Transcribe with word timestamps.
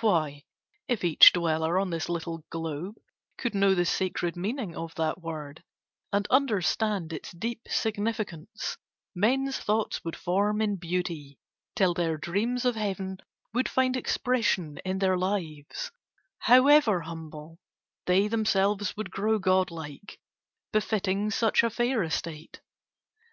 Why, 0.00 0.42
if 0.88 1.04
each 1.04 1.32
dweller 1.32 1.78
on 1.78 1.90
this 1.90 2.08
little 2.08 2.44
globe 2.50 2.96
Could 3.38 3.54
know 3.54 3.72
the 3.72 3.84
sacred 3.84 4.34
meaning 4.34 4.74
of 4.74 4.92
that 4.96 5.20
word 5.22 5.62
And 6.12 6.26
understand 6.28 7.12
its 7.12 7.30
deep 7.30 7.68
significance, 7.68 8.78
Men's 9.14 9.58
thoughts 9.58 10.02
would 10.04 10.16
form 10.16 10.60
in 10.60 10.74
beauty, 10.74 11.38
till 11.76 11.94
their 11.94 12.16
dreams 12.16 12.64
Of 12.64 12.74
heaven 12.74 13.18
would 13.54 13.68
find 13.68 13.96
expression 13.96 14.78
in 14.84 14.98
their 14.98 15.16
lives, 15.16 15.92
However 16.40 17.02
humble; 17.02 17.60
they 18.06 18.26
themselves 18.26 18.96
would 18.96 19.12
grow 19.12 19.38
Godlike, 19.38 20.18
befitting 20.72 21.30
such 21.30 21.62
a 21.62 21.70
fair 21.70 22.02
estate. 22.02 22.60